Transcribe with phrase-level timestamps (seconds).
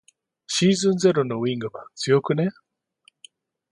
[0.47, 2.49] シーズンゼロのウィングマン強くね。